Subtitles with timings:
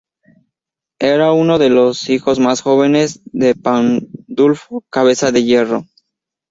[0.99, 5.85] Era uno de los hijos más jóvenes de Pandulfo "Cabeza de Hierro".